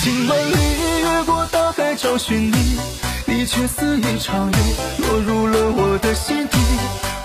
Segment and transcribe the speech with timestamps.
[0.00, 0.54] 行万里，
[1.02, 2.80] 越过大海找寻你，
[3.26, 4.54] 你却似一场雨，
[4.96, 6.56] 落入了我的心底。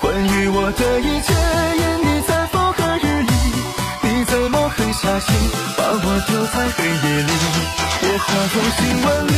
[0.01, 1.33] 关于我的一切，
[1.79, 3.31] 因你在风和日丽，
[4.03, 5.33] 你怎么狠下心，
[5.77, 7.31] 把我丢在黑夜里。
[8.01, 9.31] 我化风行万里，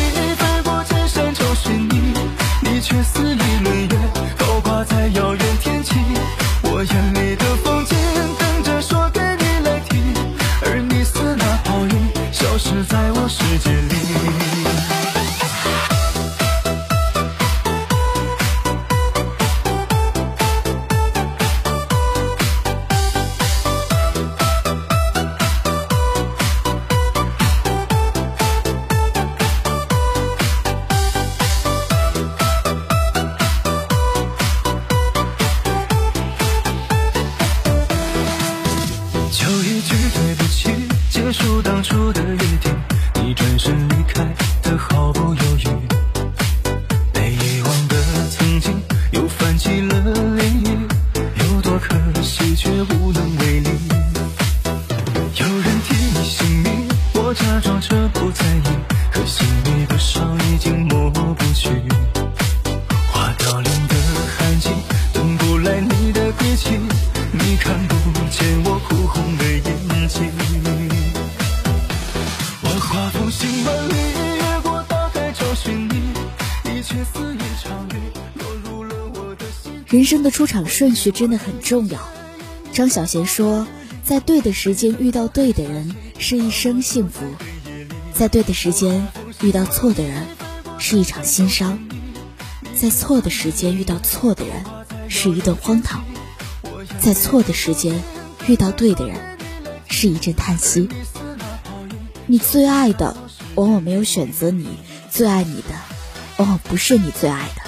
[13.29, 13.97] 世界里。
[39.29, 40.69] 就一句对不起，
[41.09, 42.96] 结束当初的约定。
[68.29, 69.63] 见我哭红的眼
[70.07, 70.31] 睛。
[72.63, 73.93] 我画风行万里，
[74.37, 75.95] 越过大海找寻你，
[76.63, 79.71] 你却肆意超越，落入了我的心。
[79.87, 81.99] 人生的出场顺序真的很重要。
[82.73, 83.67] 张小娴说，
[84.03, 87.25] 在对的时间遇到对的人是一生幸福，
[88.13, 89.07] 在对的时间
[89.41, 90.27] 遇到错的人
[90.77, 91.79] 是一场心伤，
[92.75, 94.63] 在错的时间遇到错的人
[95.09, 96.03] 是一顿荒唐，
[96.99, 98.01] 在错的时间
[98.47, 99.37] 遇到对的人
[99.89, 100.89] 是一阵叹息。
[102.25, 103.15] 你最爱的
[103.55, 104.67] 往往没有选择你，
[105.11, 105.75] 最爱你的
[106.37, 107.61] 往往不是你最爱的，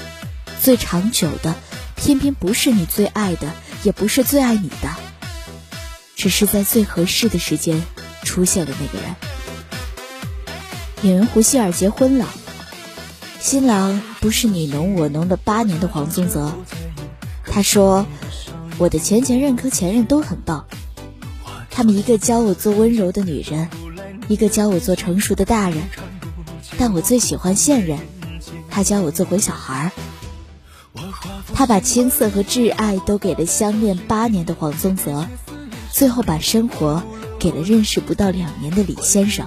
[0.61, 1.55] 最长久的
[1.95, 3.51] 偏偏不是你最爱的，
[3.83, 4.89] 也不是最爱你的，
[6.15, 7.83] 只是在最合适的时间
[8.23, 9.15] 出现了那个人。
[11.01, 12.27] 演员胡希尔结婚了，
[13.39, 16.53] 新郎不是你侬我侬的八年的黄宗泽。
[17.45, 18.05] 他说
[18.79, 20.65] ：“我的前前任和前任都很棒，
[21.69, 23.69] 他们一个教我做温柔的女人，
[24.29, 25.79] 一个教我做成熟的大人，
[26.77, 27.99] 但我最喜欢现任，
[28.69, 29.91] 他教我做回小孩儿。”
[31.53, 35.27] 他把青涩和挚爱都给了相恋八年的黄宗泽，
[35.91, 37.03] 最后把生活
[37.37, 39.45] 给了认识不到两年的李先生。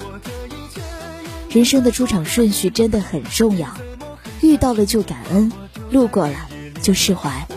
[1.49, 3.69] 人生的出场顺序真的很重要，
[4.43, 5.51] 遇到了就感恩，
[5.91, 6.37] 路过了
[6.83, 7.49] 就释怀。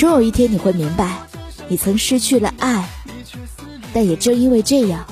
[0.00, 1.18] 终有一天你会明白，
[1.68, 2.88] 你曾失去了爱，
[3.92, 5.04] 但也正因为这样，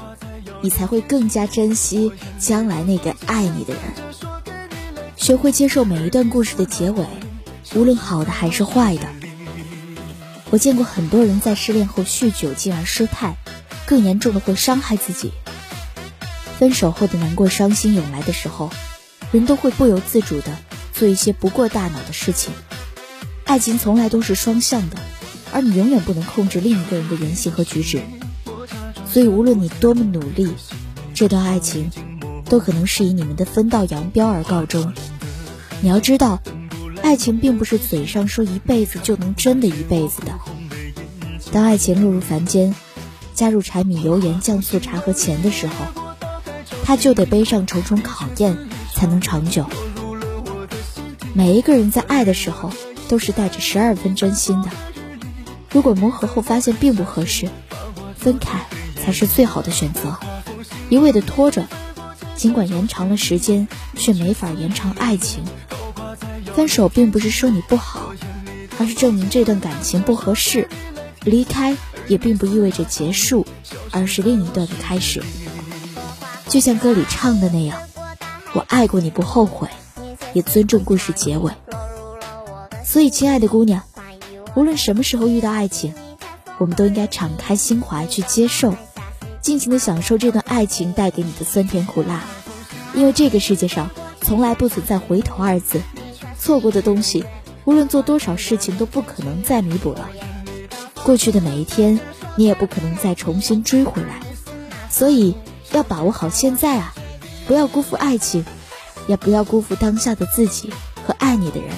[0.62, 3.82] 你才会更加珍惜将来那个爱你的人。
[5.14, 7.04] 学会接受每一段故事的结尾。
[7.74, 9.06] 无论好的还是坏的，
[10.48, 13.36] 我见过很多人在失恋后酗酒，进而失态，
[13.84, 15.32] 更严重的会伤害自己。
[16.58, 18.70] 分手后的难过、伤心涌来的时候，
[19.32, 20.56] 人都会不由自主的
[20.94, 22.54] 做一些不过大脑的事情。
[23.48, 24.96] 爱情从来都是双向的，
[25.52, 28.02] 而你永远不能控制另一个人的言行和举止。
[29.10, 30.52] 所以，无论你多么努力，
[31.14, 31.90] 这段爱情
[32.44, 34.92] 都可能是以你们的分道扬镳而告终。
[35.80, 36.40] 你要知道。
[37.00, 40.32] 爱情并不是嘴上说一辈子就能真的一辈子的。
[41.52, 42.74] 当爱情落入凡间，
[43.34, 45.74] 加入柴米油盐酱醋茶和钱的时候，
[46.84, 48.58] 他就得背上重重考验
[48.94, 49.64] 才能长久。
[51.32, 52.70] 每一个人在爱的时候
[53.08, 54.68] 都是带着十二分真心的。
[55.72, 57.48] 如果磨合后发现并不合适，
[58.16, 58.60] 分开
[59.02, 60.16] 才是最好的选择。
[60.88, 61.66] 一味的拖着，
[62.36, 65.44] 尽管延长了时间，却没法延长爱情。
[66.54, 68.12] 分手并不是说你不好，
[68.78, 70.68] 而是证明这段感情不合适。
[71.24, 71.76] 离开
[72.06, 73.46] 也并不意味着结束，
[73.90, 75.22] 而是另一段的开始。
[76.48, 77.78] 就像歌里唱的那样
[78.54, 79.68] ：“我爱过你不后悔，
[80.32, 81.52] 也尊重故事结尾。”
[82.98, 83.84] 所以，亲爱的姑娘，
[84.56, 85.94] 无论什么时候遇到爱情，
[86.58, 88.74] 我们都应该敞开心怀去接受，
[89.40, 92.24] 尽情的享受这段爱情带给你的酸甜苦辣。
[92.94, 93.88] 因为这个世界上
[94.20, 95.80] 从来不存在回头二字。
[96.40, 97.24] 错过的东西，
[97.66, 100.10] 无论做多少事情都不可能再弥补了。
[101.04, 102.00] 过去的每一天，
[102.34, 104.18] 你也不可能再重新追回来。
[104.90, 105.36] 所以
[105.70, 106.92] 要把握好现在啊，
[107.46, 108.44] 不要辜负爱情，
[109.06, 110.72] 也不要辜负当下的自己
[111.06, 111.70] 和爱你的人。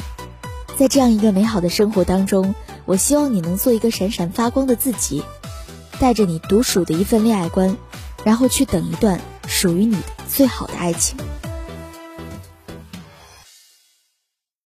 [0.80, 2.54] 在这样一个美好的生活当中，
[2.86, 5.22] 我希望你能做一个闪闪发光的自己，
[5.98, 7.76] 带着你独属的一份恋爱观，
[8.24, 9.20] 然后去等一段。
[9.46, 11.18] 属于你最好的爱情。